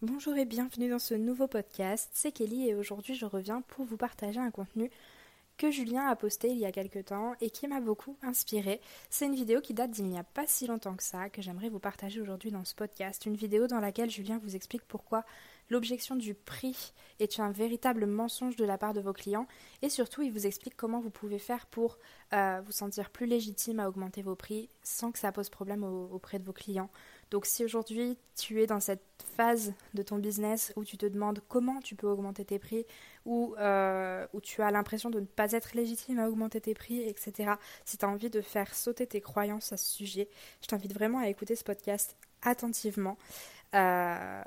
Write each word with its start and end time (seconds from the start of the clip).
Bonjour 0.00 0.36
et 0.36 0.44
bienvenue 0.44 0.88
dans 0.88 1.00
ce 1.00 1.14
nouveau 1.14 1.48
podcast, 1.48 2.08
c'est 2.12 2.30
Kelly 2.30 2.68
et 2.68 2.76
aujourd'hui 2.76 3.16
je 3.16 3.26
reviens 3.26 3.62
pour 3.62 3.84
vous 3.84 3.96
partager 3.96 4.38
un 4.38 4.52
contenu 4.52 4.92
que 5.56 5.72
Julien 5.72 6.06
a 6.06 6.14
posté 6.14 6.50
il 6.50 6.58
y 6.58 6.66
a 6.66 6.70
quelques 6.70 7.06
temps 7.06 7.34
et 7.40 7.50
qui 7.50 7.66
m'a 7.66 7.80
beaucoup 7.80 8.16
inspiré. 8.22 8.80
C'est 9.10 9.26
une 9.26 9.34
vidéo 9.34 9.60
qui 9.60 9.74
date 9.74 9.90
d'il 9.90 10.06
n'y 10.06 10.16
a 10.16 10.22
pas 10.22 10.46
si 10.46 10.68
longtemps 10.68 10.94
que 10.94 11.02
ça, 11.02 11.28
que 11.28 11.42
j'aimerais 11.42 11.68
vous 11.68 11.80
partager 11.80 12.20
aujourd'hui 12.20 12.52
dans 12.52 12.64
ce 12.64 12.76
podcast. 12.76 13.26
Une 13.26 13.34
vidéo 13.34 13.66
dans 13.66 13.80
laquelle 13.80 14.08
Julien 14.08 14.38
vous 14.38 14.54
explique 14.54 14.84
pourquoi 14.86 15.24
l'objection 15.68 16.14
du 16.14 16.32
prix 16.32 16.94
est 17.18 17.40
un 17.40 17.50
véritable 17.50 18.06
mensonge 18.06 18.54
de 18.54 18.64
la 18.64 18.78
part 18.78 18.94
de 18.94 19.00
vos 19.00 19.12
clients 19.12 19.48
et 19.82 19.88
surtout 19.88 20.22
il 20.22 20.30
vous 20.30 20.46
explique 20.46 20.76
comment 20.76 21.00
vous 21.00 21.10
pouvez 21.10 21.40
faire 21.40 21.66
pour 21.66 21.98
euh, 22.32 22.60
vous 22.64 22.72
sentir 22.72 23.10
plus 23.10 23.26
légitime 23.26 23.80
à 23.80 23.88
augmenter 23.88 24.22
vos 24.22 24.36
prix 24.36 24.68
sans 24.84 25.10
que 25.10 25.18
ça 25.18 25.32
pose 25.32 25.50
problème 25.50 25.82
auprès 25.82 26.38
de 26.38 26.44
vos 26.44 26.52
clients. 26.52 26.88
Donc 27.30 27.46
si 27.46 27.64
aujourd'hui 27.64 28.16
tu 28.36 28.62
es 28.62 28.66
dans 28.66 28.80
cette 28.80 29.02
phase 29.36 29.74
de 29.94 30.02
ton 30.02 30.18
business 30.18 30.72
où 30.76 30.84
tu 30.84 30.96
te 30.96 31.06
demandes 31.06 31.40
comment 31.48 31.80
tu 31.80 31.94
peux 31.94 32.06
augmenter 32.06 32.44
tes 32.44 32.58
prix, 32.58 32.86
ou 33.24 33.54
euh, 33.58 34.26
où 34.32 34.40
tu 34.40 34.62
as 34.62 34.70
l'impression 34.70 35.10
de 35.10 35.20
ne 35.20 35.26
pas 35.26 35.52
être 35.52 35.74
légitime 35.74 36.18
à 36.18 36.28
augmenter 36.28 36.60
tes 36.60 36.74
prix, 36.74 37.02
etc., 37.02 37.52
si 37.84 37.98
tu 37.98 38.04
as 38.04 38.08
envie 38.08 38.30
de 38.30 38.40
faire 38.40 38.74
sauter 38.74 39.06
tes 39.06 39.20
croyances 39.20 39.72
à 39.72 39.76
ce 39.76 39.92
sujet, 39.92 40.28
je 40.62 40.66
t'invite 40.66 40.94
vraiment 40.94 41.18
à 41.18 41.28
écouter 41.28 41.54
ce 41.54 41.64
podcast 41.64 42.16
attentivement 42.42 43.18
euh, 43.74 44.42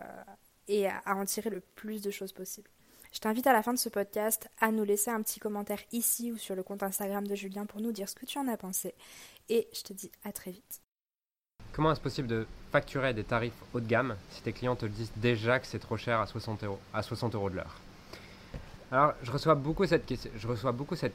et 0.67 0.87
à 0.87 1.15
en 1.15 1.25
tirer 1.25 1.49
le 1.49 1.59
plus 1.59 2.01
de 2.01 2.09
choses 2.09 2.31
possible. 2.31 2.69
Je 3.13 3.19
t'invite 3.19 3.45
à 3.45 3.53
la 3.53 3.61
fin 3.61 3.73
de 3.73 3.79
ce 3.79 3.89
podcast 3.89 4.47
à 4.61 4.71
nous 4.71 4.85
laisser 4.85 5.11
un 5.11 5.21
petit 5.21 5.39
commentaire 5.39 5.81
ici 5.91 6.31
ou 6.31 6.37
sur 6.37 6.55
le 6.55 6.63
compte 6.63 6.81
Instagram 6.81 7.27
de 7.27 7.35
Julien 7.35 7.65
pour 7.65 7.81
nous 7.81 7.91
dire 7.91 8.07
ce 8.07 8.15
que 8.15 8.25
tu 8.25 8.37
en 8.37 8.47
as 8.47 8.55
pensé. 8.55 8.95
Et 9.49 9.67
je 9.73 9.81
te 9.81 9.91
dis 9.91 10.11
à 10.23 10.31
très 10.31 10.51
vite. 10.51 10.81
Comment 11.73 11.93
est-ce 11.93 12.01
possible 12.01 12.27
de 12.27 12.45
facturer 12.71 13.13
des 13.13 13.23
tarifs 13.23 13.53
haut 13.73 13.79
de 13.79 13.87
gamme 13.87 14.15
si 14.31 14.41
tes 14.41 14.51
clients 14.51 14.75
te 14.75 14.85
disent 14.85 15.11
déjà 15.15 15.59
que 15.59 15.67
c'est 15.67 15.79
trop 15.79 15.97
cher 15.97 16.19
à 16.19 16.27
60 16.27 16.63
euros, 16.65 16.79
à 16.93 17.01
60 17.01 17.35
euros 17.35 17.49
de 17.49 17.55
l'heure? 17.55 17.77
Alors, 18.91 19.13
je 19.23 19.31
reçois, 19.31 19.55
beaucoup 19.55 19.85
cette, 19.85 20.05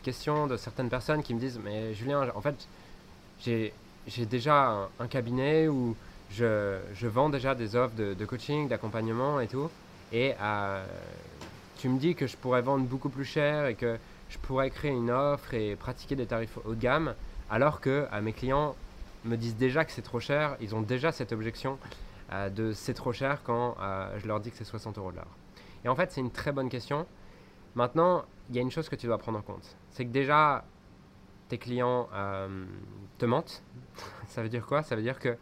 question 0.03 0.47
de 0.47 0.57
certaines 0.57 0.89
personnes 0.89 1.23
qui 1.23 1.35
me 1.35 1.41
disent 1.41 1.61
Mais 1.63 1.93
Julien, 1.93 2.27
en 2.35 2.41
fait, 2.41 2.67
j'ai 3.45 3.73
déjà 4.25 4.89
un, 4.99 5.07
cabinet 5.09 5.69
où 5.69 5.95
je, 6.31 6.79
je, 6.95 7.07
vends 7.07 7.29
déjà 7.29 7.55
des 7.55 7.77
offres 7.77 7.95
de, 7.95 8.25
coaching, 8.25 8.67
d'accompagnement 8.67 9.41
et 9.41 9.47
tout. 9.47 9.71
Et 10.11 10.35
euh, 10.41 10.87
tu 11.77 11.91
me 11.91 11.99
dis 11.99 12.15
que 12.15 12.27
je 12.27 12.37
pourrais 12.39 12.63
vendre 12.63 12.87
beaucoup 12.87 13.11
plus 13.11 13.27
cher 13.27 13.67
et 13.67 13.75
que 13.75 13.99
je 14.31 14.39
pourrais 14.39 14.71
créer 14.71 14.93
une 14.93 15.11
offre 15.11 15.53
et 15.53 15.77
pratiquer 15.77 16.17
des 16.17 16.25
tarifs 16.27 16.59
haut 16.65 16.75
de 16.75 16.81
gamme, 16.81 17.15
alors 17.51 17.83
que 17.83 18.07
à 18.11 18.23
mes 18.23 18.33
clients, 18.33 18.75
me 19.27 19.37
disent 19.37 19.57
déjà 19.57 19.85
que 19.85 19.93
c'est 19.93 20.03
trop 20.03 20.21
cher, 20.21 20.57
ils 20.61 20.75
ont 20.75 20.83
déjà 20.83 21.13
cette 21.13 21.33
objection 21.33 21.79
euh, 22.33 22.49
de 22.49 22.73
c'est 22.73 22.95
trop 22.95 23.13
cher 23.13 23.43
quand 23.45 23.77
euh, 23.81 24.19
je 24.19 24.27
leur 24.27 24.41
dis 24.41 24.51
que 24.51 24.57
c'est 24.57 24.65
60 24.65 24.99
euros 24.99 25.11
de 25.11 25.17
l'heure. 25.17 25.37
Et 25.85 25.89
en 25.89 25.95
fait, 25.95 26.11
c'est 26.11 26.21
une 26.21 26.31
très 26.31 26.53
bonne 26.53 26.69
question. 26.69 27.07
Maintenant, 27.75 28.25
il 28.49 28.57
y 28.57 28.59
a 28.59 28.63
une 28.63 28.71
chose 28.71 28.89
que 28.89 28.97
tu 28.97 29.07
dois 29.07 29.19
prendre 29.19 29.39
en 29.39 29.43
compte. 29.43 29.77
C'est 29.91 30.05
que 30.05 30.11
déjà, 30.11 30.65
tes 31.49 31.59
clients 31.59 32.09
euh, 32.13 32.65
te 33.19 33.27
mentent. 33.27 33.63
ça 34.27 34.43
veut 34.43 34.49
dire 34.49 34.67
quoi? 34.67 34.83
Ça 34.83 34.97
veut 34.97 35.03
dire 35.03 35.19
que 35.19 35.37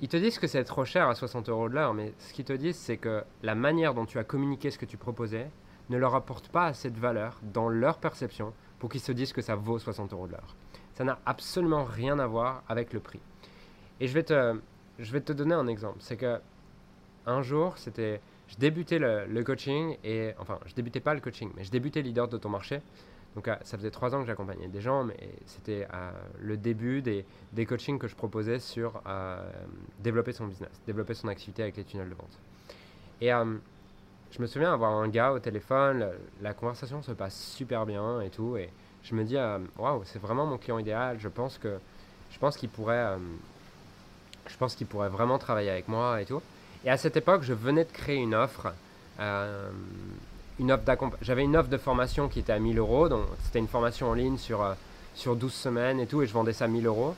ils 0.00 0.08
te 0.08 0.16
disent 0.16 0.38
que 0.38 0.46
c'est 0.46 0.64
trop 0.64 0.84
cher 0.84 1.08
à 1.08 1.14
60 1.14 1.48
euros 1.48 1.68
de 1.68 1.74
l'heure, 1.74 1.94
mais 1.94 2.12
ce 2.18 2.32
qu'ils 2.32 2.44
te 2.44 2.52
disent, 2.52 2.76
c'est 2.76 2.96
que 2.96 3.22
la 3.42 3.54
manière 3.54 3.94
dont 3.94 4.04
tu 4.04 4.18
as 4.18 4.24
communiqué 4.24 4.70
ce 4.70 4.76
que 4.78 4.84
tu 4.84 4.96
proposais 4.96 5.48
ne 5.88 5.96
leur 5.96 6.14
apporte 6.14 6.48
pas 6.48 6.66
assez 6.66 6.90
de 6.90 6.98
valeur 6.98 7.40
dans 7.42 7.68
leur 7.68 7.98
perception 7.98 8.52
pour 8.78 8.90
qu'ils 8.90 9.00
se 9.00 9.12
disent 9.12 9.32
que 9.32 9.40
ça 9.40 9.54
vaut 9.54 9.78
60 9.78 10.12
euros 10.12 10.26
de 10.26 10.32
l'heure. 10.32 10.56
Ça 10.94 11.04
n'a 11.04 11.18
absolument 11.26 11.84
rien 11.84 12.18
à 12.18 12.26
voir 12.26 12.62
avec 12.68 12.92
le 12.92 13.00
prix. 13.00 13.20
Et 14.00 14.06
je 14.06 14.14
vais 14.14 14.22
te, 14.22 14.58
je 14.98 15.12
vais 15.12 15.20
te 15.20 15.32
donner 15.32 15.54
un 15.54 15.66
exemple. 15.66 15.98
C'est 16.00 16.16
que 16.16 16.40
un 17.26 17.42
jour, 17.42 17.76
c'était, 17.78 18.20
je 18.48 18.56
débutais 18.56 18.98
le, 18.98 19.42
coaching 19.42 19.96
et 20.04 20.32
enfin, 20.38 20.58
je 20.66 20.74
débutais 20.74 21.00
pas 21.00 21.14
le 21.14 21.20
coaching, 21.20 21.50
mais 21.56 21.64
je 21.64 21.70
débutais 21.70 22.02
leader 22.02 22.28
de 22.28 22.36
ton 22.36 22.48
marché. 22.48 22.80
Donc 23.34 23.48
euh, 23.48 23.56
ça 23.62 23.76
faisait 23.76 23.90
trois 23.90 24.14
ans 24.14 24.20
que 24.20 24.26
j'accompagnais 24.26 24.68
des 24.68 24.80
gens, 24.80 25.02
mais 25.02 25.16
c'était 25.46 25.88
euh, 25.92 26.10
le 26.40 26.56
début 26.56 27.02
des, 27.02 27.24
des 27.52 27.66
coachings 27.66 27.98
que 27.98 28.06
je 28.06 28.14
proposais 28.14 28.60
sur 28.60 29.02
euh, 29.06 29.50
développer 29.98 30.32
son 30.32 30.46
business, 30.46 30.70
développer 30.86 31.14
son 31.14 31.26
activité 31.28 31.62
avec 31.62 31.76
les 31.76 31.84
tunnels 31.84 32.10
de 32.10 32.14
vente. 32.14 32.38
Et 33.20 33.30
je 33.30 34.42
me 34.42 34.46
souviens 34.46 34.72
avoir 34.72 34.92
un 34.92 35.08
gars 35.08 35.32
au 35.32 35.38
téléphone, 35.38 36.10
la 36.42 36.52
conversation 36.52 37.02
se 37.02 37.12
passe 37.12 37.36
super 37.36 37.86
bien 37.86 38.20
et 38.20 38.30
tout, 38.30 38.56
et 38.56 38.70
je 39.04 39.14
me 39.14 39.24
dis, 39.24 39.36
euh, 39.36 39.58
waouh, 39.78 40.02
c'est 40.04 40.20
vraiment 40.20 40.46
mon 40.46 40.58
client 40.58 40.78
idéal. 40.78 41.18
Je 41.20 41.28
pense 41.28 41.58
que, 41.58 41.78
je 42.32 42.38
pense 42.38 42.56
qu'il 42.56 42.68
pourrait, 42.68 42.96
euh, 42.96 43.16
je 44.48 44.56
pense 44.56 44.74
qu'il 44.74 44.86
pourrait 44.86 45.08
vraiment 45.08 45.38
travailler 45.38 45.70
avec 45.70 45.88
moi 45.88 46.20
et 46.20 46.24
tout. 46.24 46.42
Et 46.84 46.90
à 46.90 46.96
cette 46.96 47.16
époque, 47.16 47.42
je 47.42 47.52
venais 47.52 47.84
de 47.84 47.92
créer 47.92 48.16
une 48.16 48.34
offre, 48.34 48.72
euh, 49.20 49.70
une 50.58 50.72
offre 50.72 50.84
J'avais 51.22 51.44
une 51.44 51.56
offre 51.56 51.68
de 51.68 51.76
formation 51.76 52.28
qui 52.28 52.40
était 52.40 52.52
à 52.52 52.58
1000 52.58 52.78
euros, 52.78 53.08
donc 53.08 53.26
c'était 53.44 53.58
une 53.58 53.68
formation 53.68 54.10
en 54.10 54.14
ligne 54.14 54.38
sur 54.38 54.64
sur 55.14 55.36
12 55.36 55.52
semaines 55.52 56.00
et 56.00 56.06
tout, 56.06 56.22
et 56.22 56.26
je 56.26 56.32
vendais 56.32 56.52
ça 56.52 56.64
à 56.64 56.68
1000 56.68 56.86
euros. 56.86 57.14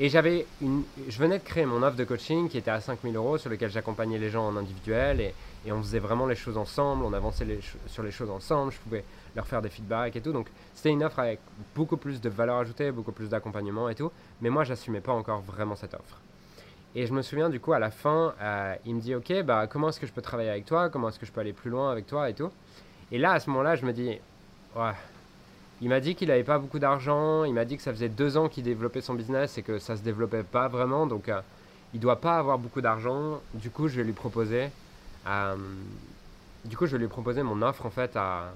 Et 0.00 0.08
j'avais 0.08 0.46
une, 0.60 0.82
je 1.08 1.18
venais 1.18 1.38
de 1.38 1.44
créer 1.44 1.66
mon 1.66 1.82
offre 1.82 1.96
de 1.96 2.04
coaching 2.04 2.48
qui 2.48 2.58
était 2.58 2.70
à 2.70 2.80
5000 2.80 3.14
euros, 3.14 3.38
sur 3.38 3.50
lequel 3.50 3.70
j'accompagnais 3.70 4.18
les 4.18 4.30
gens 4.30 4.48
en 4.48 4.56
individuel 4.56 5.20
et, 5.20 5.34
et, 5.66 5.72
on 5.72 5.82
faisait 5.82 5.98
vraiment 5.98 6.26
les 6.26 6.34
choses 6.34 6.56
ensemble, 6.56 7.04
on 7.04 7.12
avançait 7.12 7.46
sur 7.86 8.02
les 8.02 8.10
choses 8.10 8.30
ensemble, 8.30 8.72
je 8.72 8.78
pouvais 8.78 9.04
leur 9.34 9.46
faire 9.46 9.62
des 9.62 9.68
feedbacks 9.68 10.16
et 10.16 10.20
tout. 10.20 10.32
Donc 10.32 10.48
c'était 10.74 10.90
une 10.90 11.02
offre 11.02 11.18
avec 11.18 11.40
beaucoup 11.74 11.96
plus 11.96 12.20
de 12.20 12.28
valeur 12.28 12.56
ajoutée, 12.56 12.90
beaucoup 12.90 13.12
plus 13.12 13.28
d'accompagnement 13.28 13.88
et 13.88 13.94
tout. 13.94 14.10
Mais 14.40 14.50
moi, 14.50 14.64
j'assumais 14.64 15.00
pas 15.00 15.12
encore 15.12 15.40
vraiment 15.40 15.76
cette 15.76 15.94
offre. 15.94 16.20
Et 16.96 17.06
je 17.06 17.12
me 17.12 17.22
souviens 17.22 17.50
du 17.50 17.58
coup 17.58 17.72
à 17.72 17.78
la 17.78 17.90
fin, 17.90 18.34
euh, 18.40 18.74
il 18.86 18.94
me 18.94 19.00
dit 19.00 19.14
ok, 19.14 19.42
bah 19.42 19.66
comment 19.66 19.88
est-ce 19.88 19.98
que 19.98 20.06
je 20.06 20.12
peux 20.12 20.22
travailler 20.22 20.50
avec 20.50 20.64
toi? 20.64 20.90
Comment 20.90 21.08
est-ce 21.08 21.18
que 21.18 21.26
je 21.26 21.32
peux 21.32 21.40
aller 21.40 21.52
plus 21.52 21.70
loin 21.70 21.90
avec 21.90 22.06
toi 22.06 22.30
et 22.30 22.34
tout? 22.34 22.50
Et 23.10 23.18
là 23.18 23.32
à 23.32 23.40
ce 23.40 23.50
moment-là, 23.50 23.74
je 23.74 23.84
me 23.84 23.92
dis 23.92 24.18
ouais. 24.76 24.92
Il 25.80 25.88
m'a 25.88 25.98
dit 25.98 26.14
qu'il 26.14 26.28
n'avait 26.28 26.44
pas 26.44 26.58
beaucoup 26.58 26.78
d'argent. 26.78 27.42
Il 27.44 27.52
m'a 27.52 27.64
dit 27.64 27.76
que 27.76 27.82
ça 27.82 27.92
faisait 27.92 28.08
deux 28.08 28.36
ans 28.36 28.48
qu'il 28.48 28.62
développait 28.62 29.00
son 29.00 29.14
business 29.14 29.58
et 29.58 29.62
que 29.62 29.78
ça 29.80 29.96
se 29.96 30.02
développait 30.02 30.44
pas 30.44 30.68
vraiment. 30.68 31.06
Donc 31.06 31.28
euh, 31.28 31.40
il 31.92 32.00
doit 32.00 32.20
pas 32.20 32.38
avoir 32.38 32.58
beaucoup 32.58 32.80
d'argent. 32.80 33.40
Du 33.54 33.70
coup, 33.70 33.88
je 33.88 33.96
vais 33.96 34.04
lui 34.04 34.12
proposer. 34.12 34.70
Euh, 35.26 35.56
du 36.64 36.76
coup, 36.76 36.86
je 36.86 36.92
vais 36.92 36.98
lui 36.98 37.08
proposer 37.08 37.42
mon 37.42 37.62
offre 37.62 37.86
en 37.86 37.90
fait 37.90 38.16
à 38.16 38.52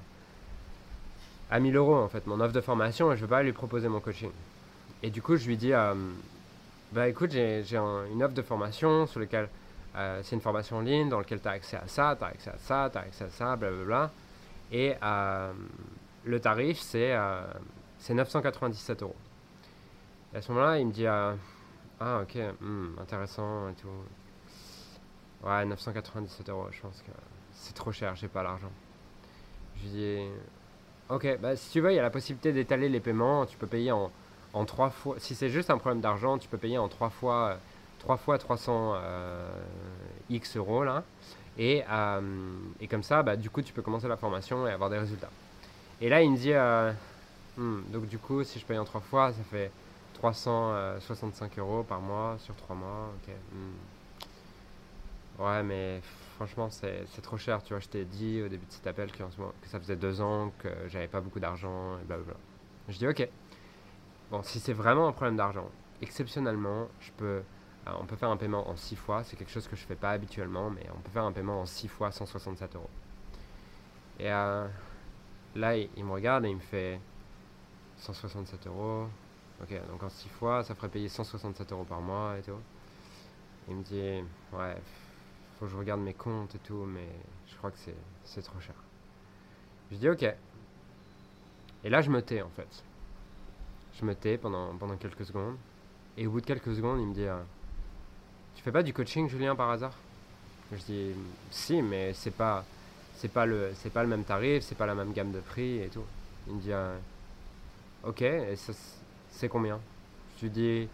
à 1.51 1.61
1000 1.61 1.77
euros 1.77 1.97
en 1.97 2.09
fait, 2.09 2.27
mon 2.27 2.41
offre 2.41 2.53
de 2.53 2.61
formation, 2.61 3.11
et 3.11 3.17
je 3.17 3.23
ne 3.23 3.27
veux 3.27 3.31
pas 3.31 3.43
lui 3.43 3.53
proposer 3.53 3.89
mon 3.89 4.01
coaching. 4.01 4.31
Et 5.03 5.11
du 5.11 5.23
coup, 5.23 5.37
je 5.37 5.47
lui 5.47 5.57
dis, 5.57 5.73
euh, 5.73 5.95
bah 6.93 7.09
écoute, 7.09 7.31
j'ai 7.31 7.65
une 8.13 8.23
offre 8.23 8.35
de 8.35 8.43
formation 8.43 9.07
sur 9.07 9.21
laquelle 9.21 9.49
euh, 9.97 10.21
c'est 10.23 10.37
une 10.37 10.43
formation 10.43 10.77
en 10.77 10.81
ligne 10.81 11.09
dans 11.09 11.19
laquelle 11.19 11.41
tu 11.41 11.49
as 11.49 11.53
accès 11.53 11.79
à 11.79 11.87
ça, 11.87 12.17
tu 12.19 12.25
as 12.25 12.29
accès 12.29 12.51
à 12.51 12.59
ça, 12.59 12.91
tu 12.93 12.99
as 12.99 13.01
accès 13.01 13.25
à 13.25 13.31
ça, 13.31 13.57
blablabla. 13.57 14.11
Et 14.71 14.95
le 16.25 16.41
tarif, 16.41 16.81
c'est 16.81 17.17
997 18.11 19.03
euros. 19.03 19.17
Et 20.35 20.37
à 20.37 20.43
ce 20.43 20.53
moment-là, 20.53 20.79
il 20.79 20.87
me 20.89 20.93
dit, 20.93 21.07
ah 21.07 21.35
ok, 22.23 22.37
hmm, 22.61 22.99
intéressant 23.01 23.71
et 23.71 23.75
tout. 23.75 23.89
Ouais, 25.45 25.65
997 25.65 26.49
euros, 26.49 26.67
je 26.71 26.81
pense 26.81 27.03
que 27.03 27.13
c'est 27.53 27.75
trop 27.75 27.93
cher, 27.93 28.17
j'ai 28.17 28.29
pas 28.29 28.43
l'argent. 28.43 28.71
Je 29.77 29.83
lui 29.85 29.91
dis, 29.91 30.29
Ok, 31.11 31.39
bah, 31.41 31.57
si 31.57 31.71
tu 31.71 31.81
veux, 31.81 31.91
il 31.93 31.97
y 31.97 31.99
a 31.99 32.03
la 32.03 32.11
possibilité 32.11 32.53
d'étaler 32.53 32.89
les 32.91 33.01
paiements. 33.01 33.47
Tu 33.47 33.57
peux 33.57 33.67
payer 33.67 33.93
en, 33.93 34.11
en 34.53 34.65
trois 34.67 34.91
fois. 34.91 35.17
Si 35.19 35.35
c'est 35.35 35.49
juste 35.49 35.71
un 35.71 35.79
problème 35.79 36.03
d'argent, 36.03 36.37
tu 36.39 36.49
peux 36.49 36.59
payer 36.59 36.77
en 36.77 36.89
trois 36.89 37.09
fois, 37.09 37.59
trois 37.99 38.19
fois 38.19 38.37
300 38.37 38.93
euh, 38.97 39.49
X 40.29 40.57
euros 40.57 40.85
là. 40.85 41.05
Et, 41.57 41.83
euh, 41.91 42.21
et 42.81 42.87
comme 42.89 43.03
ça, 43.03 43.23
bah, 43.23 43.37
du 43.37 43.49
coup, 43.51 43.63
tu 43.63 43.73
peux 43.73 43.83
commencer 43.83 44.07
la 44.07 44.17
formation 44.19 44.67
et 44.69 44.71
avoir 44.73 44.91
des 44.91 44.99
résultats. 44.99 45.31
Et 46.01 46.09
là, 46.11 46.23
il 46.23 46.31
me 46.31 46.37
dit, 46.37 46.53
euh, 46.53 46.93
hmm, 47.57 47.81
donc 47.91 48.07
du 48.07 48.19
coup, 48.19 48.45
si 48.45 48.59
je 48.59 48.67
paye 48.67 48.79
en 48.79 48.85
trois 48.85 49.01
fois, 49.01 49.33
ça 49.33 49.43
fait 49.51 49.71
365 50.15 51.59
euros 51.59 51.85
par 51.85 52.01
mois 52.01 52.37
sur 52.41 52.55
trois 52.57 52.77
mois. 52.77 53.13
Ok. 53.17 53.33
Hmm. 53.53 53.98
Ouais, 55.39 55.63
mais 55.63 56.01
franchement, 56.37 56.69
c'est 56.71 57.23
trop 57.23 57.37
cher. 57.37 57.63
Tu 57.63 57.73
vois, 57.73 57.81
je 57.81 57.89
t'ai 57.89 58.05
dit 58.05 58.43
au 58.43 58.49
début 58.49 58.67
de 58.67 58.73
cet 58.73 58.87
appel 58.87 59.11
que, 59.13 59.23
ça 59.65 59.79
faisait 59.79 59.97
deux 59.97 60.21
ans 60.21 60.53
que 60.59 60.69
j'avais 60.89 61.09
pas 61.09 61.21
beaucoup 61.21 61.41
d'argent 61.41 61.99
et 61.99 62.05
blablabla. 62.05 62.35
Je 62.89 62.99
dis 62.99 63.07
ok. 63.07 63.29
Bon, 64.31 64.43
si 64.43 64.61
c'est 64.61 64.73
vraiment 64.73 65.09
un 65.09 65.13
problème 65.13 65.37
d'argent, 65.37 65.71
exceptionnellement, 66.03 66.89
je 67.01 67.11
peux, 67.13 67.25
euh, 67.27 67.93
on 68.01 68.05
peut 68.05 68.17
faire 68.17 68.31
un 68.31 68.37
paiement 68.37 68.69
en 68.69 68.77
six 68.77 68.97
fois. 68.97 69.25
C'est 69.25 69.37
quelque 69.37 69.51
chose 69.51 69.69
que 69.69 69.77
je 69.77 69.85
fais 69.85 69.97
pas 69.97 70.11
habituellement, 70.11 70.71
mais 70.71 70.87
on 70.95 71.01
peut 71.01 71.11
faire 71.11 71.25
un 71.25 71.33
paiement 71.33 71.61
en 71.63 71.67
six 71.67 71.89
fois 71.89 72.11
167 72.11 72.77
euros. 72.77 72.91
Et 74.19 74.31
euh, 74.33 74.67
là, 75.55 75.77
il, 75.77 76.05
me 76.05 76.13
regarde 76.13 76.45
et 76.45 76.51
il 76.51 76.57
me 76.57 76.61
fait 76.61 77.01
167 77.99 78.67
euros. 78.67 79.07
Ok, 79.63 79.73
donc 79.91 80.03
en 80.03 80.09
six 80.09 80.29
fois, 80.29 80.63
ça 80.65 80.75
ferait 80.75 80.89
payer 80.89 81.09
167 81.09 81.73
euros 81.73 81.85
par 81.85 82.01
mois 82.01 82.37
et 82.39 82.43
tout. 82.43 82.59
Il 83.69 83.77
me 83.77 83.83
dit, 83.83 84.25
ouais, 84.53 84.77
faut 85.59 85.67
que 85.67 85.73
je 85.73 85.77
regarde 85.77 86.01
mes 86.01 86.15
comptes 86.15 86.55
et 86.55 86.59
tout, 86.59 86.85
mais 86.87 87.09
je 87.47 87.57
crois 87.57 87.71
que 87.71 87.79
c'est 88.25 88.43
trop 88.43 88.61
cher. 88.61 88.75
Je 89.91 89.97
dis 89.97 90.09
ok. 90.09 90.23
Et 91.85 91.91
là, 91.91 92.01
je 92.01 92.11
me 92.11 92.23
tais 92.23 92.43
en 92.43 92.51
fait. 92.51 92.85
Je 93.99 94.05
me 94.05 94.15
tais 94.15 94.39
pendant, 94.39 94.77
pendant 94.77 94.97
quelques 94.97 95.25
secondes. 95.25 95.57
Et 96.17 96.27
au 96.27 96.31
bout 96.31 96.41
de 96.41 96.47
quelques 96.47 96.75
secondes, 96.75 97.01
il 97.01 97.07
me 97.07 97.15
dit 97.15 97.25
euh, 97.27 97.41
Tu 98.55 98.63
fais 98.63 98.73
pas 98.73 98.83
du 98.83 98.93
coaching, 98.93 99.29
Julien, 99.29 99.55
par 99.57 99.71
hasard? 99.71 99.95
Je 100.73 100.83
dis 100.83 101.15
si, 101.51 101.81
mais 101.83 102.13
c'est 102.13 102.31
pas 102.31 102.65
c'est 103.15 103.33
pas 103.33 103.47
le 103.47 103.73
c'est 103.75 103.91
pas 103.91 104.03
le 104.03 104.09
même 104.09 104.25
tarif, 104.25 104.63
c'est 104.63 104.77
pas 104.77 104.87
la 104.87 104.95
même 104.95 105.13
gamme 105.13 105.33
de 105.33 105.41
prix 105.41 105.81
et 105.83 105.89
tout. 105.89 106.05
Il 106.47 106.55
me 106.55 106.61
dit 106.61 106.73
euh, 106.73 106.97
ok, 108.05 108.23
et 108.23 108.55
c'est 109.31 109.49
combien? 109.49 109.81
Je 110.37 110.43
lui 110.43 110.51
dis 110.51 110.89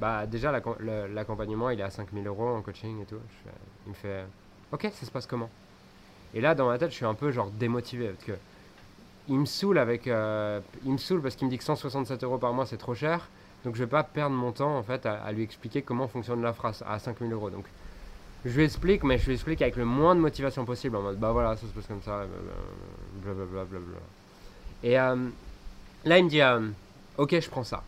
bah 0.00 0.26
déjà 0.26 0.52
l'accompagnement 0.52 1.70
il 1.70 1.80
est 1.80 1.84
à 1.84 1.90
5000 1.90 2.26
euros 2.26 2.48
en 2.48 2.62
coaching 2.62 3.00
et 3.02 3.06
tout. 3.06 3.16
il 3.86 3.90
me 3.90 3.94
fait 3.94 4.24
ok, 4.72 4.90
ça 4.92 5.06
se 5.06 5.10
passe 5.10 5.26
comment? 5.26 5.50
Et 6.34 6.40
là 6.40 6.54
dans 6.54 6.68
ma 6.68 6.78
tête 6.78 6.90
je 6.90 6.96
suis 6.96 7.06
un 7.06 7.14
peu 7.14 7.30
genre 7.30 7.50
démotivé 7.50 8.08
parce 8.08 8.24
que 8.24 8.32
il 9.28 9.38
me 9.38 9.46
saoule 9.46 9.78
avec 9.78 10.06
euh, 10.06 10.60
il 10.84 10.92
me 10.92 10.98
saoule 10.98 11.22
parce 11.22 11.34
qu'il 11.34 11.46
me 11.46 11.50
dit 11.50 11.58
que 11.58 11.64
167 11.64 12.22
euros 12.24 12.38
par 12.38 12.52
mois 12.52 12.66
c'est 12.66 12.76
trop 12.76 12.94
cher. 12.94 13.28
Donc 13.64 13.74
je 13.74 13.80
vais 13.80 13.90
pas 13.90 14.04
perdre 14.04 14.36
mon 14.36 14.52
temps 14.52 14.76
en 14.76 14.82
fait 14.82 15.06
à, 15.06 15.32
lui 15.32 15.42
expliquer 15.42 15.82
comment 15.82 16.06
fonctionne 16.06 16.42
la 16.42 16.52
phrase 16.52 16.84
à 16.86 16.98
5000 16.98 17.32
euros. 17.32 17.50
Donc 17.50 17.64
je 18.44 18.56
lui 18.56 18.64
explique, 18.64 19.02
mais 19.02 19.18
je 19.18 19.26
lui 19.26 19.34
explique 19.34 19.60
avec 19.62 19.74
le 19.76 19.84
moins 19.84 20.14
de 20.14 20.20
motivation 20.20 20.64
possible, 20.64 20.94
en 20.96 21.02
mode 21.02 21.18
bah 21.18 21.32
voilà, 21.32 21.56
ça 21.56 21.62
se 21.66 21.72
passe 21.72 21.86
comme 21.86 22.02
ça, 22.02 22.26
blablabla. 23.24 23.64
Bla 23.64 23.98
et 24.84 24.98
euh, 24.98 25.16
là, 26.04 26.18
il 26.18 26.26
me 26.26 26.30
dit 26.30 26.42
euh, 26.42 26.68
ok, 27.18 27.40
je 27.40 27.50
prends 27.50 27.64
ça. 27.64 27.82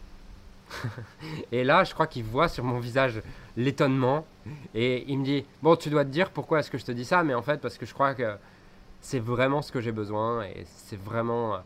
et 1.52 1.64
là, 1.64 1.84
je 1.84 1.94
crois 1.94 2.06
qu'il 2.06 2.24
voit 2.24 2.48
sur 2.48 2.64
mon 2.64 2.78
visage 2.78 3.22
l'étonnement, 3.56 4.26
et 4.74 5.04
il 5.10 5.18
me 5.18 5.24
dit 5.24 5.44
bon, 5.62 5.76
tu 5.76 5.90
dois 5.90 6.04
te 6.04 6.10
dire 6.10 6.30
pourquoi 6.30 6.60
est-ce 6.60 6.70
que 6.70 6.78
je 6.78 6.84
te 6.84 6.92
dis 6.92 7.04
ça, 7.04 7.22
mais 7.24 7.34
en 7.34 7.42
fait, 7.42 7.60
parce 7.60 7.78
que 7.78 7.86
je 7.86 7.94
crois 7.94 8.14
que 8.14 8.36
c'est 9.00 9.18
vraiment 9.18 9.62
ce 9.62 9.72
que 9.72 9.80
j'ai 9.80 9.92
besoin, 9.92 10.44
et 10.44 10.64
c'est 10.66 11.00
vraiment, 11.00 11.58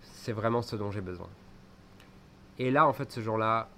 c'est 0.00 0.32
vraiment 0.32 0.62
ce 0.62 0.76
dont 0.76 0.90
j'ai 0.90 1.00
besoin. 1.00 1.28
Et 2.58 2.70
là, 2.70 2.86
en 2.86 2.92
fait, 2.92 3.10
ce 3.12 3.20
jour-là, 3.20 3.68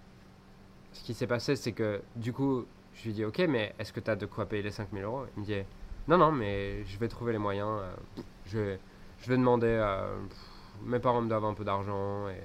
ce 0.93 1.03
qui 1.05 1.15
s'est 1.15 1.27
passé, 1.27 1.57
c'est 1.57 1.73
que 1.73 2.03
du 2.17 2.33
coup, 2.33 2.65
je 2.95 3.05
lui 3.05 3.13
dis, 3.13 3.25
ok, 3.25 3.39
mais 3.49 3.75
est-ce 3.79 3.93
que 3.93 4.01
tu 4.01 4.11
as 4.11 4.17
de 4.17 4.27
quoi 4.27 4.47
payer 4.47 4.63
les 4.63 4.71
5000 4.71 5.03
euros? 5.05 5.25
Il 5.37 5.41
me 5.41 5.47
dit, 5.47 5.63
non, 6.09 6.19
non, 6.19 6.33
mais 6.33 6.85
je 6.85 6.99
vais 6.99 7.09
trouver 7.09 7.33
les 7.33 7.39
moyens. 7.39 7.69
Euh, 7.69 8.23
je, 8.47 8.59
vais, 8.59 8.81
je 9.19 9.29
vais 9.29 9.37
demander, 9.37 9.69
euh, 9.69 10.19
mes 10.83 10.99
parents 10.99 11.21
me 11.21 11.29
doivent 11.29 11.45
un 11.45 11.55
peu 11.55 11.65
d'argent 11.65 12.29
et 12.29 12.43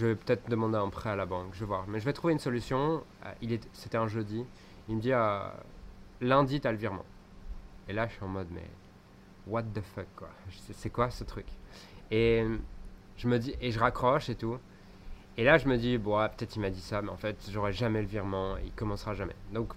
je 0.00 0.06
vais 0.06 0.14
peut-être 0.14 0.48
demander 0.48 0.78
un 0.78 0.88
prêt 0.88 1.10
à 1.10 1.16
la 1.16 1.26
banque, 1.26 1.52
je 1.52 1.60
vais 1.60 1.66
voir. 1.66 1.86
Mais 1.86 2.00
je 2.00 2.06
vais 2.06 2.14
trouver 2.14 2.32
une 2.32 2.38
solution. 2.38 3.04
Euh, 3.26 3.32
il 3.42 3.52
est, 3.52 3.68
c'était 3.74 3.98
un 3.98 4.08
jeudi. 4.08 4.46
Il 4.88 4.96
me 4.96 5.00
dit, 5.00 5.12
lundi, 6.20 6.60
tu 6.60 6.66
as 6.66 6.72
le 6.72 6.78
virement. 6.78 7.04
Et 7.86 7.92
là, 7.92 8.08
je 8.08 8.14
suis 8.14 8.24
en 8.24 8.28
mode, 8.28 8.48
mais 8.50 8.64
what 9.46 9.62
the 9.62 9.82
fuck, 9.82 10.06
quoi. 10.16 10.30
C'est 10.72 10.90
quoi 10.90 11.10
ce 11.10 11.24
truc? 11.24 11.46
Et 12.10 12.44
je 13.18 13.28
me 13.28 13.38
dis, 13.38 13.54
et 13.60 13.70
je 13.70 13.78
raccroche 13.78 14.30
et 14.30 14.34
tout. 14.34 14.58
Et 15.36 15.44
là, 15.44 15.58
je 15.58 15.68
me 15.68 15.76
dis, 15.76 15.98
bon, 15.98 16.16
peut-être 16.36 16.56
il 16.56 16.60
m'a 16.60 16.70
dit 16.70 16.80
ça, 16.80 17.02
mais 17.02 17.10
en 17.10 17.16
fait, 17.16 17.36
j'aurai 17.50 17.72
jamais 17.72 18.00
le 18.00 18.08
virement, 18.08 18.56
il 18.56 18.72
commencera 18.72 19.14
jamais. 19.14 19.36
Donc, 19.52 19.72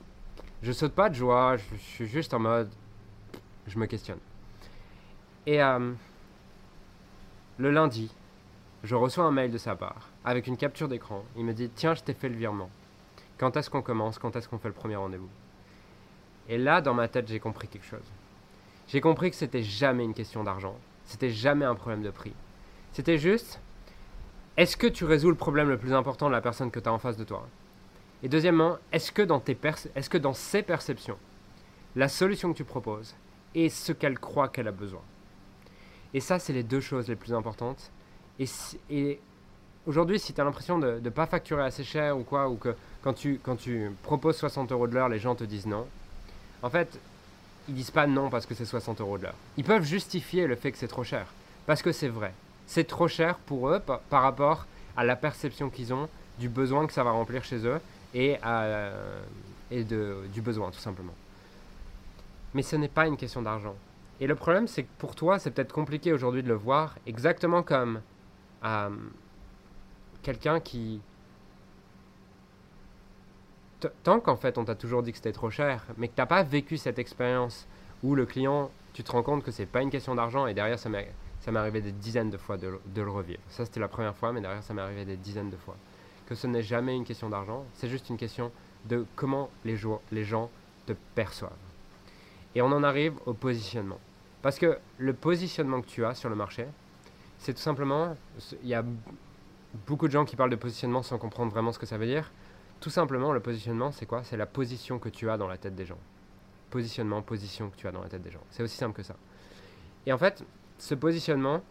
je 0.61 0.71
saute 0.71 0.93
pas 0.93 1.09
de 1.09 1.15
joie, 1.15 1.57
je, 1.57 1.75
suis 1.75 2.07
juste 2.07 2.33
en 2.33 2.39
mode, 2.39 2.71
je 3.67 3.77
me 3.77 3.85
questionne. 3.85 4.19
Et 5.45 5.61
euh, 5.61 5.93
le 7.57 7.71
lundi, 7.71 8.09
je 8.83 8.95
reçois 8.95 9.23
un 9.23 9.31
mail 9.31 9.51
de 9.51 9.57
sa 9.57 9.75
part 9.75 10.09
avec 10.25 10.47
une 10.47 10.57
capture 10.57 10.89
d'écran. 10.89 11.23
Il 11.37 11.45
me 11.45 11.53
dit, 11.53 11.69
tiens, 11.69 11.93
je 11.93 12.03
t'ai 12.03 12.13
fait 12.13 12.29
le 12.29 12.35
virement. 12.35 12.69
Quand 13.37 13.55
est-ce 13.55 13.69
qu'on 13.69 13.81
commence? 13.81 14.19
Quand 14.19 14.35
est-ce 14.35 14.47
qu'on 14.47 14.59
fait 14.59 14.67
le 14.67 14.73
premier 14.73 14.97
rendez-vous? 14.97 15.29
Et 16.49 16.57
là, 16.57 16.81
dans 16.81 16.93
ma 16.93 17.07
tête, 17.07 17.27
j'ai 17.27 17.39
compris 17.39 17.69
quelque 17.69 17.85
chose. 17.85 18.11
J'ai 18.89 18.99
compris 18.99 19.29
que 19.29 19.37
c'était 19.37 19.63
jamais 19.63 20.03
une 20.03 20.13
question 20.13 20.43
d'argent. 20.43 20.75
C'était 21.05 21.29
jamais 21.29 21.65
un 21.65 21.75
problème 21.75 22.03
de 22.03 22.09
prix. 22.09 22.33
C'était 22.91 23.17
juste, 23.17 23.59
est-ce 24.57 24.77
que 24.77 24.87
tu 24.87 25.05
résous 25.05 25.29
le 25.29 25.35
problème 25.35 25.69
le 25.69 25.77
plus 25.77 25.93
important 25.93 26.27
de 26.27 26.33
la 26.33 26.41
personne 26.41 26.69
que 26.69 26.79
tu 26.79 26.89
as 26.89 26.93
en 26.93 26.99
face 26.99 27.17
de 27.17 27.23
toi? 27.23 27.47
Et 28.21 28.29
deuxièmement, 28.29 28.77
est-ce 28.91 29.11
que, 29.11 29.21
dans 29.21 29.41
est-ce 29.95 30.09
que 30.09 30.17
dans 30.17 30.33
ses 30.33 30.61
perceptions, 30.61 31.17
la 31.95 32.09
solution 32.09 32.51
que 32.51 32.57
tu 32.57 32.63
proposes 32.63 33.15
est 33.55 33.69
ce 33.69 33.93
qu'elle 33.93 34.19
croit 34.19 34.49
qu'elle 34.49 34.67
a 34.67 34.71
besoin? 34.71 35.01
Et 36.13 36.19
ça, 36.19 36.37
c'est 36.37 36.53
les 36.53 36.63
deux 36.63 36.81
choses 36.81 37.07
les 37.07 37.15
plus 37.15 37.33
importantes. 37.33 37.91
Et, 38.39 39.19
aujourd'hui, 39.85 40.19
si 40.19 40.33
tu 40.33 40.41
as 40.41 40.43
l'impression 40.43 40.79
de 40.79 40.99
ne 40.99 41.09
pas 41.09 41.25
facturer 41.25 41.63
assez 41.63 41.83
cher 41.83 42.17
ou 42.17 42.23
quoi, 42.23 42.49
ou 42.49 42.55
que 42.55 42.75
quand 43.03 43.13
tu, 43.13 43.91
proposes 44.03 44.37
60 44.37 44.71
euros 44.71 44.87
de 44.87 44.93
l'heure, 44.93 45.09
les 45.09 45.19
gens 45.19 45.35
te 45.35 45.43
disent 45.43 45.67
non, 45.67 45.85
en 46.61 46.69
fait, 46.69 46.99
ils 47.67 47.75
disent 47.75 47.91
pas 47.91 48.07
non 48.07 48.29
parce 48.29 48.45
que 48.45 48.53
c'est 48.53 48.65
60 48.65 49.01
euros 49.01 49.17
de 49.17 49.23
l'heure. 49.23 49.35
Ils 49.57 49.63
peuvent 49.63 49.83
justifier 49.83 50.47
le 50.47 50.55
fait 50.55 50.71
que 50.71 50.77
c'est 50.77 50.87
trop 50.87 51.03
cher, 51.03 51.27
parce 51.65 51.81
que 51.81 51.91
c'est 51.91 52.07
vrai 52.07 52.33
c'est 52.67 52.85
trop 52.85 53.07
cher 53.07 53.37
pour 53.37 53.69
eux 53.69 53.79
par, 53.79 54.21
rapport 54.21 54.65
à 54.95 55.03
la 55.03 55.15
perception 55.15 55.69
qu'ils 55.69 55.93
ont 55.93 56.07
du 56.39 56.49
besoin 56.49 56.87
que 56.87 56.93
ça 56.93 57.03
va 57.03 57.11
remplir 57.11 57.43
chez 57.43 57.65
eux 57.65 57.79
et, 58.13 58.37
de, 59.71 60.15
du 60.33 60.41
besoin 60.41 60.71
tout 60.71 60.79
simplement. 60.79 61.13
Mais 62.53 62.61
ce 62.61 62.75
n'est 62.75 62.87
pas 62.87 63.07
une 63.07 63.17
question 63.17 63.41
d'argent. 63.41 63.75
Et 64.19 64.27
le 64.27 64.35
problème, 64.35 64.67
c'est 64.67 64.83
que 64.83 64.89
pour 64.99 65.15
toi, 65.15 65.39
c'est 65.39 65.51
peut-être 65.51 65.73
compliqué 65.73 66.13
aujourd'hui 66.13 66.43
de 66.43 66.47
le 66.47 66.53
voir, 66.53 66.95
exactement 67.07 67.63
comme 67.63 67.99
euh, 68.63 68.89
quelqu'un 70.21 70.59
qui... 70.59 71.01
Tant 74.03 74.21
qu'en 74.21 74.37
fait, 74.37 74.57
on 74.57 74.63
t'a 74.63 74.75
toujours 74.75 75.03
dit 75.03 75.11
que 75.11 75.17
c'était 75.17 75.33
trop 75.33 75.49
cher, 75.49 75.85
mais 75.97 76.07
que 76.07 76.15
tu 76.15 76.21
n'as 76.21 76.25
pas 76.25 76.43
vécu 76.43 76.77
cette 76.77 76.99
expérience 76.99 77.67
où 78.01 78.15
le 78.15 78.25
client, 78.25 78.71
tu 78.93 79.03
te 79.03 79.11
rends 79.11 79.23
compte 79.23 79.43
que 79.43 79.51
c'est 79.51 79.65
pas 79.65 79.81
une 79.81 79.89
question 79.89 80.15
d'argent, 80.15 80.47
et 80.47 80.53
derrière, 80.53 80.79
ça 80.79 80.89
met 80.89 81.11
ça 81.43 81.51
m'est 81.51 81.59
arrivé 81.59 81.81
des 81.81 81.91
dizaines 81.91 82.29
de 82.29 82.37
fois 82.37 82.55
de, 82.55 82.79
le 82.95 83.09
revivre. 83.09 83.41
Ça, 83.49 83.65
c'était 83.65 83.81
la 83.81 83.89
première 83.89 84.15
fois, 84.15 84.31
mais 84.31 84.39
derrière, 84.39 84.63
ça 84.63 84.73
m'est 84.73 84.81
arrivé 84.81 85.03
des 85.03 85.17
dizaines 85.17 85.49
de 85.49 85.57
fois. 85.57 85.75
Que 86.25 86.35
ce 86.35 86.47
n'est 86.47 86.63
jamais 86.63 86.95
une 86.95 87.03
question 87.03 87.29
d'argent, 87.29 87.65
c'est 87.73 87.89
juste 87.89 88.09
une 88.09 88.15
question 88.15 88.49
de 88.85 89.05
comment 89.17 89.49
les, 89.65 89.77
les 90.13 90.23
gens 90.23 90.49
te 90.85 90.93
perçoivent. 91.15 91.51
Et 92.55 92.61
on 92.61 92.67
en 92.67 92.81
arrive 92.81 93.15
au 93.25 93.33
positionnement. 93.33 93.99
Parce 94.41 94.57
que 94.57 94.77
le 94.97 95.13
positionnement 95.13 95.81
que 95.81 95.87
tu 95.87 96.05
as 96.05 96.15
sur 96.15 96.29
le 96.29 96.35
marché, 96.35 96.65
c'est 97.43 97.53
tout 97.53 97.61
simplement, 97.61 98.15
il 98.61 98.69
y 98.69 98.73
a 98.73 98.85
beaucoup 99.85 100.07
de 100.07 100.13
gens 100.13 100.23
qui 100.23 100.37
parlent 100.37 100.49
de 100.49 100.55
positionnement 100.55 101.03
sans 101.03 101.17
comprendre 101.17 101.51
vraiment 101.51 101.73
ce 101.73 101.79
que 101.79 101.85
ça 101.85 101.97
veut 101.97 102.05
dire. 102.05 102.31
Tout 102.79 102.89
simplement, 102.89 103.33
le 103.33 103.41
positionnement, 103.41 103.91
c'est 103.91 104.05
quoi? 104.05 104.23
C'est 104.23 104.37
la 104.37 104.45
position 104.45 104.97
que 104.97 105.09
tu 105.09 105.29
as 105.29 105.37
dans 105.37 105.49
la 105.49 105.57
tête 105.57 105.75
des 105.75 105.85
gens. 105.85 105.97
Positionnement, 106.69 107.21
position 107.21 107.69
que 107.69 107.75
tu 107.75 107.85
as 107.85 107.91
dans 107.91 108.01
la 108.01 108.07
tête 108.07 108.21
des 108.21 108.31
gens. 108.31 108.39
C'est 108.49 108.63
aussi 108.63 108.77
simple 108.77 108.95
que 108.95 109.03
ça. 109.03 109.17
Et 110.05 110.13
en 110.13 110.17
fait, 110.17 110.45
ce 110.77 110.95
positionnement, 110.95 111.61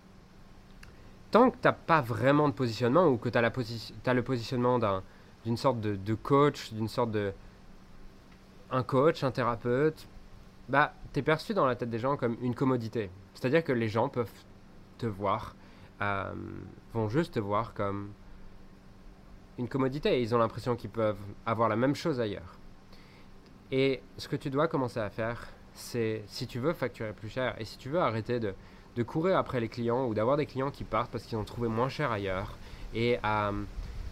tant 1.31 1.51
que 1.51 1.57
tu 1.57 1.67
n'as 1.67 1.73
pas 1.73 2.03
vraiment 2.03 2.51
de 2.51 2.55
positionnement 2.55 3.07
ou 3.07 3.17
que 3.17 3.31
tu 3.31 3.39
as, 3.39 3.43
le 4.13 4.23
positionnement 4.23 4.79
d'une 5.47 5.57
sorte 5.57 5.81
de, 5.81 6.15
coach, 6.15 6.75
d'une 6.75 6.89
sorte 6.89 7.13
de. 7.13 7.33
un 8.71 8.83
coach, 8.83 9.25
un 9.25 9.31
thérapeute, 9.31 10.07
bah, 10.69 10.93
tu 11.15 11.21
es 11.21 11.23
perçu 11.23 11.55
dans 11.55 11.65
la 11.65 11.77
tête 11.77 11.89
des 11.89 11.99
gens 11.99 12.19
comme 12.19 12.37
une 12.43 12.55
commodité. 12.55 13.09
C'est-à-dire 13.33 13.65
que 13.65 13.73
les 13.73 13.89
gens 13.89 14.11
peuvent 14.11 14.31
te 14.99 15.07
voir, 15.07 15.57
euh, 16.03 16.33
vont 16.93 17.09
juste 17.09 17.35
te 17.35 17.41
voir 17.41 17.73
comme 17.75 18.11
une 19.59 19.69
commodité. 19.69 20.19
Et 20.19 20.23
ils 20.23 20.35
ont 20.35 20.39
l'impression 20.39 20.77
qu'ils 20.77 20.91
peuvent 20.91 21.21
avoir 21.47 21.69
la 21.69 21.77
même 21.77 21.95
chose 21.95 22.21
ailleurs. 22.21 22.59
Et 23.71 24.03
ce 24.19 24.29
que 24.29 24.37
tu 24.37 24.51
dois 24.51 24.69
commencer 24.69 25.01
à 25.01 25.09
faire, 25.09 25.49
c'est 25.73 26.23
si 26.27 26.47
tu 26.47 26.59
veux 26.59 26.75
facturer 26.75 27.13
plus 27.13 27.31
cher 27.31 27.55
et 27.59 27.65
si 27.65 27.79
tu 27.79 27.89
veux 27.89 28.01
arrêter 28.01 28.39
de 28.39 28.55
de 28.97 29.03
courir 29.03 29.39
après 29.39 29.61
les 29.61 29.69
clients 29.69 30.07
ou 30.07 30.15
d'avoir 30.15 30.37
des 30.37 30.47
clients 30.47 30.71
qui 30.71 30.85
partent 30.85 31.11
parce 31.11 31.25
qu'ils 31.25 31.39
ont 31.39 31.45
trouvé 31.45 31.69
moins 31.69 31.89
cher 31.89 32.11
ailleurs 32.11 32.53
et 32.95 33.19
euh, 33.25 33.53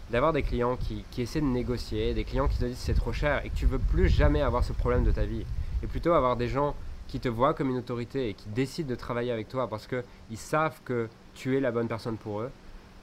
d'avoir 0.09 0.33
des 0.33 0.41
clients 0.41 0.75
qui, 0.75 1.05
qui, 1.11 1.21
essaient 1.21 1.41
de 1.41 1.45
négocier, 1.45 2.13
des 2.13 2.23
clients 2.23 2.47
qui 2.47 2.57
te 2.57 2.65
disent 2.65 2.77
c'est 2.77 2.95
trop 2.95 3.13
cher 3.13 3.45
et 3.45 3.49
que 3.49 3.55
tu 3.55 3.65
veux 3.65 3.79
plus 3.79 4.09
jamais 4.09 4.41
avoir 4.41 4.63
ce 4.63 4.73
problème 4.73 5.03
de 5.03 5.11
ta 5.11 5.25
vie 5.25 5.45
et 5.83 5.87
plutôt 5.87 6.13
avoir 6.13 6.35
des 6.35 6.47
gens 6.47 6.75
qui 7.07 7.19
te 7.19 7.29
voient 7.29 7.53
comme 7.53 7.69
une 7.69 7.77
autorité 7.77 8.29
et 8.29 8.33
qui 8.33 8.47
décident 8.49 8.89
de 8.89 8.95
travailler 8.95 9.31
avec 9.31 9.47
toi 9.47 9.67
parce 9.67 9.87
qu'ils 9.87 10.37
savent 10.37 10.79
que 10.83 11.09
tu 11.35 11.57
es 11.57 11.59
la 11.59 11.71
bonne 11.71 11.87
personne 11.87 12.17
pour 12.17 12.41
eux, 12.41 12.51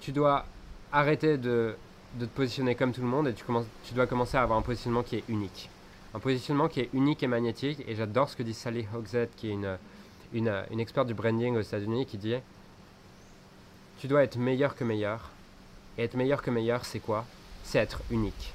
tu 0.01 0.13
dois 0.13 0.47
arrêter 0.93 1.39
de, 1.39 1.75
de 2.15 2.27
te 2.27 2.31
positionner 2.31 2.75
comme 2.75 2.93
tout 2.93 3.01
le 3.01 3.07
monde 3.07 3.29
et 3.29 3.35
tu, 3.35 3.45
commences, 3.45 3.67
tu 3.85 3.95
dois 3.95 4.07
commencer 4.07 4.37
à 4.37 4.43
avoir 4.43 4.59
un 4.59 4.63
positionnement 4.63 5.03
qui 5.03 5.17
est 5.17 5.25
unique. 5.29 5.71
Un 6.15 6.21
positionnement 6.21 6.69
qui 6.69 6.81
est 6.81 6.89
unique 6.95 7.23
et 7.23 7.27
magnétique 7.27 7.85
et 7.87 7.95
j'adore 7.95 8.31
ce 8.31 8.37
que 8.37 8.43
dit 8.43 8.55
Sally 8.55 8.87
Hogshead 8.95 9.29
qui 9.37 9.49
est 9.49 9.53
une 9.53 9.79
une, 10.33 10.53
une 10.71 10.81
experte 10.81 11.07
du 11.07 11.15
branding 11.15 11.57
aux 11.57 11.61
États-Unis 11.61 12.07
qui 12.07 12.19
dit 12.19 12.35
Tu 14.01 14.09
dois 14.09 14.23
être 14.23 14.37
meilleur 14.37 14.75
que 14.75 14.85
meilleur. 14.85 15.31
Et 15.97 16.05
être 16.05 16.15
meilleur 16.15 16.43
que 16.43 16.51
meilleur, 16.51 16.85
c'est 16.85 17.01
quoi? 17.01 17.25
C'est 17.65 17.79
être 17.79 18.01
unique. 18.11 18.53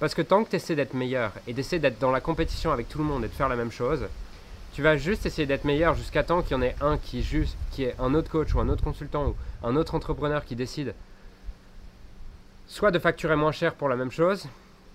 Parce 0.00 0.14
que 0.14 0.22
tant 0.22 0.44
que 0.44 0.50
tu 0.50 0.56
essaies 0.56 0.76
d'être 0.76 0.94
meilleur 0.94 1.32
et 1.46 1.52
d'essayer 1.52 1.78
d'être 1.78 1.98
dans 1.98 2.10
la 2.10 2.20
compétition 2.20 2.72
avec 2.72 2.88
tout 2.88 2.98
le 2.98 3.04
monde 3.04 3.24
et 3.24 3.28
de 3.28 3.32
faire 3.32 3.48
la 3.48 3.56
même 3.56 3.72
chose, 3.72 4.06
tu 4.76 4.82
vas 4.82 4.98
juste 4.98 5.24
essayer 5.24 5.46
d'être 5.46 5.64
meilleur 5.64 5.94
jusqu'à 5.94 6.22
temps 6.22 6.42
qu'il 6.42 6.52
y 6.52 6.54
en 6.54 6.60
ait 6.60 6.76
un 6.82 6.98
qui, 6.98 7.22
juste, 7.22 7.56
qui 7.70 7.84
est 7.84 7.94
un 7.98 8.12
autre 8.12 8.30
coach 8.30 8.54
ou 8.54 8.60
un 8.60 8.68
autre 8.68 8.84
consultant 8.84 9.28
ou 9.28 9.34
un 9.66 9.74
autre 9.74 9.94
entrepreneur 9.94 10.44
qui 10.44 10.54
décide 10.54 10.94
soit 12.66 12.90
de 12.90 12.98
facturer 12.98 13.36
moins 13.36 13.52
cher 13.52 13.72
pour 13.72 13.88
la 13.88 13.96
même 13.96 14.10
chose, 14.10 14.46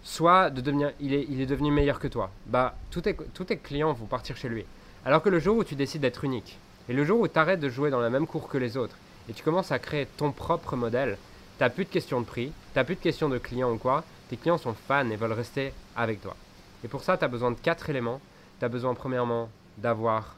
soit 0.03 0.51
de 0.51 0.61
devenir, 0.61 0.91
il 0.99 1.15
est, 1.15 1.25
il 1.31 1.41
est 1.41 1.47
devenu 1.47 1.71
meilleur 1.71 1.97
que 1.97 2.07
toi. 2.07 2.29
Bah, 2.45 2.75
tous 2.91 3.01
tes, 3.01 3.57
clients 3.57 3.91
vont 3.93 4.05
partir 4.05 4.37
chez 4.37 4.49
lui. 4.49 4.65
Alors 5.03 5.23
que 5.23 5.29
le 5.29 5.39
jour 5.39 5.57
où 5.57 5.63
tu 5.63 5.73
décides 5.73 6.01
d'être 6.01 6.25
unique, 6.25 6.59
et 6.87 6.93
le 6.93 7.03
jour 7.03 7.19
où 7.19 7.27
tu 7.27 7.39
arrêtes 7.39 7.59
de 7.59 7.69
jouer 7.69 7.89
dans 7.89 8.01
la 8.01 8.11
même 8.11 8.27
cour 8.27 8.49
que 8.49 8.59
les 8.59 8.77
autres, 8.77 8.97
et 9.29 9.33
tu 9.33 9.41
commences 9.41 9.71
à 9.71 9.79
créer 9.79 10.05
ton 10.05 10.31
propre 10.31 10.75
modèle, 10.75 11.17
tu 11.57 11.63
n'as 11.63 11.71
plus 11.71 11.85
de 11.85 11.89
questions 11.89 12.21
de 12.21 12.27
prix, 12.27 12.51
tu 12.73 12.77
n'as 12.77 12.83
plus 12.83 12.97
de 12.97 13.01
questions 13.01 13.29
de 13.29 13.39
clients 13.39 13.71
ou 13.71 13.79
quoi, 13.79 14.03
tes 14.29 14.37
clients 14.37 14.59
sont 14.59 14.75
fans 14.75 15.09
et 15.09 15.15
veulent 15.15 15.31
rester 15.31 15.73
avec 15.95 16.21
toi. 16.21 16.35
Et 16.83 16.87
pour 16.87 17.01
ça, 17.01 17.17
tu 17.17 17.25
as 17.25 17.27
besoin 17.27 17.49
de 17.49 17.57
quatre 17.57 17.89
éléments. 17.89 18.21
Tu 18.59 18.65
as 18.65 18.69
besoin 18.69 18.93
premièrement 18.93 19.49
d'avoir 19.77 20.35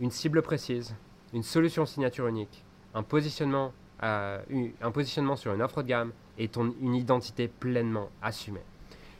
une 0.00 0.10
cible 0.10 0.42
précise, 0.42 0.94
une 1.32 1.42
solution 1.42 1.86
signature 1.86 2.26
unique, 2.26 2.64
un 2.94 3.02
positionnement, 3.02 3.72
euh, 4.02 4.40
un 4.82 4.90
positionnement 4.90 5.36
sur 5.36 5.52
une 5.52 5.62
offre 5.62 5.82
de 5.82 5.88
gamme 5.88 6.12
et 6.38 6.50
une 6.80 6.94
identité 6.94 7.48
pleinement 7.48 8.08
assumée. 8.22 8.62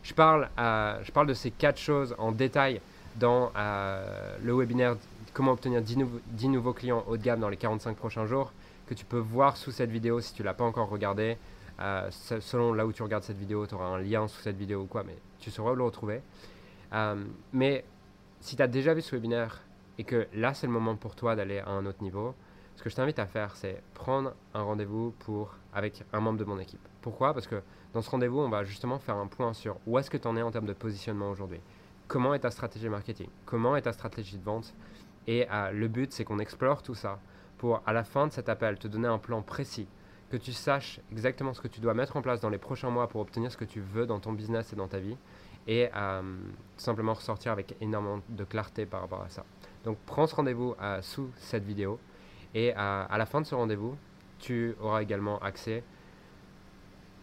Je 0.02 0.14
parle, 0.14 0.49
euh, 0.59 0.99
je 1.02 1.12
parle 1.12 1.26
de 1.26 1.35
ces 1.35 1.50
quatre 1.50 1.78
choses 1.78 2.14
en 2.19 2.33
détail 2.33 2.80
dans 3.16 3.52
euh, 3.57 4.37
le 4.42 4.54
webinaire 4.54 4.97
Comment 5.33 5.52
obtenir 5.52 5.80
10, 5.80 5.99
10, 6.33 6.49
nouveaux 6.49 6.73
clients 6.73 7.04
haut 7.07 7.16
de 7.16 7.23
gamme 7.23 7.38
dans 7.38 7.49
les 7.49 7.57
45 7.57 7.97
prochains 7.97 8.26
jours 8.26 8.52
que 8.88 8.95
tu 8.95 9.04
peux 9.04 9.19
voir 9.19 9.57
sous 9.57 9.71
cette 9.71 9.90
vidéo 9.90 10.21
si 10.21 10.35
tu 10.35 10.42
ne 10.42 10.47
l'as 10.47 10.54
pas 10.54 10.64
encore 10.64 10.88
regardé. 10.88 11.37
selon 12.40 12.73
là 12.73 12.85
où 12.85 12.92
tu 12.92 13.04
regardes 13.04 13.23
cette 13.23 13.38
vidéo, 13.38 13.64
tu 13.64 13.76
auras 13.76 13.87
un 13.87 13.99
lien 13.99 14.26
sous 14.26 14.40
cette 14.40 14.57
vidéo 14.57 14.80
ou 14.80 14.87
quoi, 14.87 15.04
mais 15.04 15.14
tu 15.38 15.52
sauras 15.52 15.71
où 15.71 15.76
le 15.76 15.85
retrouver. 15.85 16.21
mais 17.52 17.85
si 18.40 18.56
tu 18.56 18.62
as 18.62 18.68
déjà 18.68 18.94
vu 18.94 19.02
ce 19.02 19.14
webinaire 19.14 19.61
et 19.99 20.04
que 20.04 20.26
là 20.35 20.54
c'est 20.54 20.66
le 20.66 20.73
moment 20.73 20.97
pour 20.97 21.14
toi 21.14 21.37
d'aller 21.37 21.59
à 21.59 21.68
un 21.70 21.87
autre 21.87 22.02
niveau, 22.02 22.35
ce 22.76 22.82
que 22.82 22.90
je 22.90 22.97
t'invite 22.97 23.18
à 23.18 23.26
faire, 23.26 23.56
c'est 23.56 23.82
prendre 23.94 24.32
un 24.54 24.62
rendez-vous 24.62 25.12
pour 25.18 25.54
avec 25.75 26.02
un 26.12 26.20
membre 26.20 26.38
de 26.38 26.44
mon 26.44 26.59
équipe. 26.59 26.80
Pourquoi? 27.02 27.35
Parce 27.35 27.47
que 27.47 27.62
dans 27.92 28.02
ce 28.02 28.09
rendez-vous, 28.09 28.38
on 28.38 28.49
va 28.49 28.64
justement 28.64 28.99
faire 28.99 29.16
un 29.16 29.26
point 29.26 29.52
sur 29.52 29.76
où 29.87 29.99
est-ce 29.99 30.11
que 30.11 30.16
tu 30.16 30.26
en 30.26 30.37
es 30.37 30.42
en 30.42 30.50
termes 30.50 30.66
de 30.66 30.73
positionnement 30.73 31.30
aujourd'hui. 31.30 31.61
Comment 32.09 32.35
est 32.35 32.40
ta 32.40 32.50
stratégie 32.50 32.88
marketing? 32.88 33.28
Comment 33.44 33.76
est 33.76 33.82
ta 33.82 33.92
stratégie 33.92 34.38
de 34.38 34.42
vente? 34.42 34.75
Et 35.26 35.47
euh, 35.50 35.70
le 35.73 35.88
but, 35.88 36.12
c'est 36.12 36.25
qu'on 36.25 36.38
explore 36.38 36.82
tout 36.82 36.94
ça 36.94 37.20
pour, 37.59 37.82
à 37.85 37.92
la 37.92 38.04
fin 38.04 38.26
de 38.26 38.32
cet 38.32 38.49
appel, 38.49 38.78
te 38.78 38.88
donner 38.88 39.09
un 39.09 39.18
plan 39.18 39.42
précis, 39.42 39.87
que 40.30 40.37
tu 40.37 40.52
saches 40.52 41.00
exactement 41.12 41.52
ce 41.52 41.61
que 41.61 41.68
tu 41.68 41.80
dois 41.80 41.92
mettre 41.92 42.16
en 42.16 42.23
place 42.23 42.40
dans 42.40 42.49
les 42.49 42.59
prochains 42.59 42.90
mois 42.90 43.09
pour 43.09 43.20
obtenir 43.20 43.52
ce 43.52 43.56
que 43.56 43.64
tu 43.64 43.80
veux 43.80 44.06
dans 44.06 44.20
ton 44.20 44.32
business 44.32 44.73
et 44.73 44.76
dans 44.76 44.88
ta 44.88 44.99
vie, 44.99 45.16
et 45.67 45.88
euh, 45.95 46.23
tout 46.23 46.85
simplement 46.85 47.14
ressortir 47.14 47.52
avec 47.52 47.76
énormément 47.81 48.21
de 48.29 48.45
clarté 48.45 48.87
par 48.87 49.02
rapport 49.02 49.23
à 49.23 49.29
ça. 49.29 49.45
Donc 49.85 49.99
prends 50.07 50.26
ce 50.26 50.35
rendez-vous 50.35 50.75
euh, 50.81 51.00
sous 51.02 51.31
cette 51.37 51.64
vidéo 51.64 51.99
et 52.55 52.73
à, 52.75 53.17
la 53.17 53.26
fin 53.26 53.40
de 53.40 53.47
ce 53.47 53.55
rendez-vous, 53.55 53.97
tu 54.40 54.75
auras 54.81 55.02
également 55.02 55.38
accès 55.38 55.85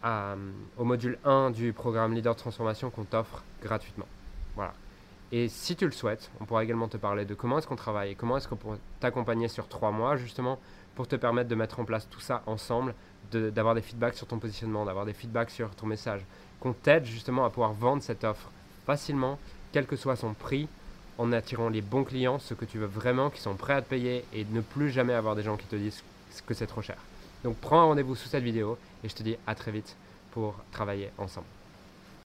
au 0.04 0.84
module 0.84 1.18
1 1.24 1.50
du 1.50 1.72
programme 1.74 2.14
Leader 2.14 2.34
de 2.34 2.38
Transformation 2.38 2.88
qu'on 2.88 3.04
t'offre 3.04 3.42
gratuitement. 3.60 4.06
Voilà. 4.54 4.72
Et 5.30 5.48
si 5.48 5.76
tu 5.76 5.84
le 5.84 5.92
souhaites, 5.92 6.30
on 6.40 6.46
pourra 6.46 6.64
également 6.64 6.88
te 6.88 6.96
parler 6.96 7.24
de 7.26 7.34
comment 7.34 7.58
est-ce 7.58 7.66
qu'on 7.66 7.76
travaille 7.76 8.16
comment 8.16 8.38
est-ce 8.38 8.48
qu'on 8.48 8.56
pourrait 8.56 8.78
t'accompagner 9.00 9.48
sur 9.48 9.68
trois 9.68 9.90
mois 9.90 10.16
justement 10.16 10.58
pour 10.94 11.06
te 11.06 11.16
permettre 11.16 11.48
de 11.48 11.54
mettre 11.54 11.78
en 11.78 11.84
place 11.84 12.08
tout 12.10 12.20
ça 12.20 12.42
ensemble, 12.46 12.94
d'avoir 13.30 13.74
des 13.74 13.82
feedbacks 13.82 14.14
sur 14.14 14.26
ton 14.26 14.38
positionnement, 14.38 14.84
d'avoir 14.84 15.04
des 15.04 15.12
feedbacks 15.12 15.50
sur 15.50 15.70
ton 15.76 15.86
message, 15.86 16.22
qu'on 16.58 16.72
t'aide 16.72 17.04
justement 17.04 17.44
à 17.44 17.50
pouvoir 17.50 17.72
vendre 17.72 18.02
cette 18.02 18.24
offre 18.24 18.50
facilement, 18.84 19.38
quel 19.70 19.86
que 19.86 19.96
soit 19.96 20.16
son 20.16 20.34
prix, 20.34 20.66
en 21.18 21.32
attirant 21.32 21.68
les 21.68 21.82
bons 21.82 22.04
clients, 22.04 22.38
ceux 22.38 22.54
que 22.54 22.64
tu 22.64 22.78
veux 22.78 22.86
vraiment, 22.86 23.30
qui 23.30 23.40
sont 23.40 23.54
prêts 23.54 23.74
à 23.74 23.82
te 23.82 23.88
payer 23.88 24.24
et 24.32 24.44
ne 24.50 24.60
plus 24.60 24.90
jamais 24.90 25.14
avoir 25.14 25.36
des 25.36 25.42
gens 25.42 25.56
qui 25.56 25.66
te 25.66 25.76
disent 25.76 26.02
que 26.46 26.54
c'est 26.54 26.66
trop 26.66 26.82
cher. 26.82 26.96
Donc 27.44 27.56
prends 27.56 27.80
un 27.80 27.84
rendez-vous 27.84 28.16
sous 28.16 28.28
cette 28.28 28.44
vidéo 28.44 28.78
et 29.04 29.08
je 29.08 29.14
te 29.14 29.22
dis 29.22 29.36
à 29.46 29.54
très 29.54 29.70
vite 29.70 29.94
pour 30.32 30.54
travailler 30.72 31.10
ensemble. 31.18 31.46